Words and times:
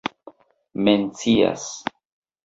mencias 0.85 1.83